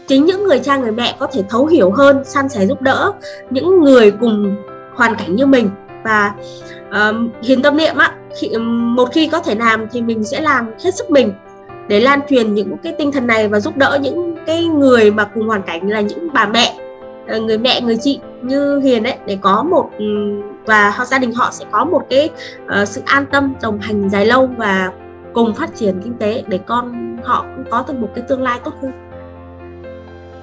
chính 0.08 0.26
những 0.26 0.44
người 0.44 0.60
cha 0.60 0.78
người 0.78 0.92
mẹ 0.92 1.16
có 1.20 1.28
thể 1.34 1.44
thấu 1.50 1.66
hiểu 1.66 1.92
hơn 1.92 2.24
san 2.26 2.50
sẻ 2.50 2.66
giúp 2.68 2.82
đỡ 2.82 3.12
những 3.50 3.80
người 3.80 4.12
cùng 4.12 4.56
hoàn 4.96 5.16
cảnh 5.16 5.36
như 5.36 5.46
mình. 5.46 5.70
Và 6.04 6.34
um, 6.92 7.30
hiền 7.44 7.62
tâm 7.62 7.78
niệm 7.78 7.98
á 7.98 8.14
khi, 8.40 8.50
một 8.96 9.10
khi 9.14 9.28
có 9.28 9.40
thể 9.40 9.56
làm 9.56 9.88
thì 9.92 10.02
mình 10.02 10.24
sẽ 10.24 10.42
làm 10.42 10.66
hết 10.84 10.96
sức 10.96 11.12
mình 11.12 11.34
để 11.88 12.00
lan 12.00 12.20
truyền 12.30 12.54
những 12.54 12.78
cái 12.78 12.94
tinh 12.98 13.12
thần 13.12 13.28
này 13.28 13.48
và 13.48 13.60
giúp 13.60 13.78
đỡ 13.78 14.00
những 14.02 14.38
cái 14.46 14.66
người 14.66 15.12
mà 15.12 15.24
cùng 15.24 15.48
hoàn 15.48 15.62
cảnh 15.62 15.90
là 15.90 16.02
những 16.02 16.34
bà 16.34 16.46
mẹ 16.46 16.74
ờ, 17.28 17.40
người 17.40 17.58
mẹ 17.58 17.82
người 17.82 17.98
chị 18.02 18.20
như 18.42 18.80
hiền 18.80 19.04
đấy 19.04 19.16
để 19.26 19.38
có 19.42 19.64
một 19.64 19.90
và 20.66 20.90
họ 20.90 21.06
gia 21.06 21.20
đình 21.20 21.34
họ 21.34 21.50
sẽ 21.52 21.66
có 21.72 21.86
một 21.86 22.02
cái 22.10 22.30
uh, 22.82 22.88
sự 22.88 23.02
an 23.06 23.26
tâm 23.32 23.54
đồng 23.62 23.80
hành 23.80 24.10
dài 24.10 24.26
lâu 24.26 24.50
và 24.58 24.92
cùng 25.36 25.54
phát 25.54 25.76
triển 25.76 26.02
kinh 26.04 26.14
tế 26.20 26.44
để 26.48 26.60
con 26.66 27.18
họ 27.24 27.46
cũng 27.56 27.66
có 27.72 27.84
được 27.88 28.00
một 28.00 28.10
cái 28.16 28.24
tương 28.28 28.42
lai 28.42 28.60
tốt 28.64 28.74
hơn. 28.82 28.92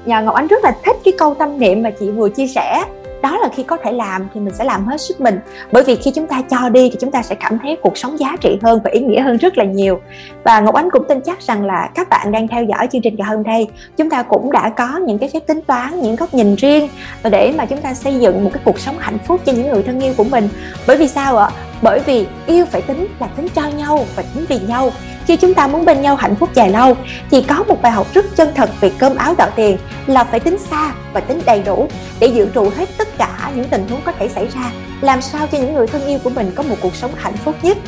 Nhà 0.05 0.21
Ngọc 0.21 0.35
Ánh 0.35 0.47
rất 0.47 0.65
là 0.65 0.77
thích 0.85 0.97
cái 1.05 1.15
câu 1.19 1.35
tâm 1.35 1.59
niệm 1.59 1.83
mà 1.83 1.91
chị 1.91 2.11
vừa 2.11 2.29
chia 2.29 2.47
sẻ 2.47 2.85
đó 3.23 3.39
là 3.39 3.49
khi 3.57 3.63
có 3.63 3.77
thể 3.77 3.93
làm 3.93 4.29
thì 4.35 4.41
mình 4.41 4.55
sẽ 4.55 4.65
làm 4.65 4.87
hết 4.87 5.01
sức 5.01 5.21
mình. 5.21 5.41
Bởi 5.73 5.85
vì 5.85 5.97
khi 5.97 6.11
chúng 6.15 6.27
ta 6.27 6.43
cho 6.51 6.69
đi 6.69 6.91
thì 6.91 6.97
chúng 7.01 7.11
ta 7.11 7.23
sẽ 7.23 7.35
cảm 7.35 7.59
thấy 7.63 7.77
cuộc 7.83 7.99
sống 7.99 8.19
giá 8.19 8.37
trị 8.41 8.59
hơn 8.63 8.81
và 8.85 8.91
ý 8.91 9.01
nghĩa 9.01 9.21
hơn 9.21 9.37
rất 9.37 9.59
là 9.59 9.65
nhiều. 9.65 10.01
Và 10.45 10.61
ngọc 10.61 10.75
ánh 10.75 10.91
cũng 10.91 11.05
tin 11.09 11.21
chắc 11.21 11.43
rằng 11.43 11.65
là 11.65 11.91
các 11.95 12.09
bạn 12.09 12.33
đang 12.33 12.49
theo 12.49 12.65
dõi 12.65 12.89
chương 12.93 13.03
trình 13.03 13.17
cả 13.17 13.25
hơn 13.25 13.43
đây 13.43 13.69
chúng 13.97 14.11
ta 14.11 14.23
cũng 14.23 14.53
đã 14.53 14.69
có 14.69 14.97
những 15.07 15.19
cái 15.19 15.29
phép 15.33 15.41
tính 15.47 15.61
toán, 15.67 16.01
những 16.01 16.17
góc 16.17 16.35
nhìn 16.35 16.55
riêng 16.55 16.89
để 17.31 17.55
mà 17.59 17.67
chúng 17.67 17.81
ta 17.81 17.95
xây 17.95 18.21
dựng 18.21 18.45
một 18.45 18.51
cái 18.53 18.63
cuộc 18.65 18.79
sống 18.79 18.97
hạnh 18.99 19.19
phúc 19.27 19.41
cho 19.45 19.53
những 19.53 19.71
người 19.71 19.83
thân 19.83 20.01
yêu 20.01 20.15
của 20.17 20.25
mình. 20.25 20.49
Bởi 20.87 20.97
vì 20.97 21.09
sao 21.09 21.37
ạ? 21.37 21.51
Bởi 21.83 22.01
vì 22.07 22.27
yêu 22.47 22.65
phải 22.65 22.83
tính 22.83 23.07
là 23.21 23.27
tính 23.27 23.47
cho 23.55 23.63
nhau 23.69 24.05
và 24.17 24.23
tính 24.35 24.45
vì 24.49 24.59
nhau 24.69 24.91
khi 25.27 25.37
chúng 25.37 25.55
ta 25.55 25.67
muốn 25.67 25.85
bên 25.85 26.03
nhau 26.03 26.17
hạnh 26.17 26.35
phúc 26.37 26.49
dài 26.55 26.71
lâu 26.71 26.97
thì 27.31 27.43
có 27.43 27.65
một 27.69 27.83
bài 27.83 27.93
học 27.93 28.07
rất 28.15 28.37
chân 28.37 28.49
thật 28.55 28.71
về 28.81 28.93
cơm 28.99 29.17
áo 29.17 29.35
gạo 29.39 29.51
tiền 29.57 29.79
là 30.07 30.25
phải 30.25 30.41
tính 30.41 30.59
xa 30.71 30.93
và 31.13 31.21
tính 31.21 31.41
đầy 31.47 31.63
đủ 31.63 31.89
để 32.21 32.27
dự 32.27 32.49
trù 32.55 32.71
hết 32.77 32.89
tất 32.99 33.19
cả 33.19 33.51
những 33.55 33.69
tình 33.69 33.89
huống 33.89 34.01
có 34.05 34.13
thể 34.13 34.29
xảy 34.29 34.49
ra 34.55 34.73
làm 35.01 35.23
sao 35.23 35.47
cho 35.53 35.59
những 35.59 35.75
người 35.75 35.87
thân 35.87 36.07
yêu 36.07 36.19
của 36.25 36.31
mình 36.31 36.51
có 36.55 36.63
một 36.63 36.77
cuộc 36.81 36.95
sống 36.95 37.11
hạnh 37.17 37.37
phúc 37.37 37.55
nhất 37.63 37.79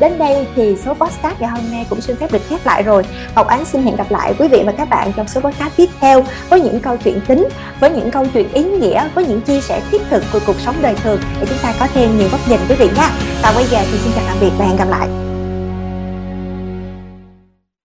Đến 0.00 0.18
đây 0.18 0.46
thì 0.56 0.76
số 0.84 0.94
podcast 0.94 1.40
ngày 1.40 1.50
hôm 1.50 1.70
nay 1.72 1.86
cũng 1.90 2.00
xin 2.00 2.16
phép 2.16 2.32
được 2.32 2.42
khép 2.48 2.66
lại 2.66 2.82
rồi. 2.82 3.02
Ngọc 3.34 3.46
Ánh 3.46 3.64
xin 3.64 3.82
hẹn 3.82 3.96
gặp 3.96 4.10
lại 4.10 4.34
quý 4.38 4.48
vị 4.48 4.62
và 4.66 4.72
các 4.72 4.88
bạn 4.88 5.12
trong 5.16 5.28
số 5.28 5.40
podcast 5.40 5.76
tiếp 5.76 5.88
theo 6.00 6.24
với 6.48 6.60
những 6.60 6.80
câu 6.80 6.96
chuyện 7.04 7.20
tính, 7.26 7.48
với 7.80 7.90
những 7.90 8.10
câu 8.10 8.26
chuyện 8.34 8.52
ý 8.52 8.64
nghĩa, 8.64 9.08
với 9.14 9.26
những 9.26 9.40
chia 9.40 9.60
sẻ 9.60 9.82
thiết 9.90 10.02
thực 10.10 10.24
của 10.32 10.40
cuộc 10.46 10.60
sống 10.60 10.74
đời 10.82 10.94
thường 11.02 11.20
để 11.40 11.46
chúng 11.48 11.58
ta 11.62 11.74
có 11.80 11.86
thêm 11.94 12.18
nhiều 12.18 12.28
góc 12.32 12.40
nhìn 12.48 12.60
quý 12.68 12.74
vị 12.74 12.88
nha. 12.96 13.10
Và 13.42 13.52
bây 13.54 13.64
giờ 13.64 13.78
thì 13.92 13.98
xin 13.98 14.12
chào 14.14 14.24
tạm 14.26 14.36
biệt 14.40 14.50
và 14.58 14.64
hẹn 14.64 14.76
gặp 14.76 14.88
lại. 14.88 15.33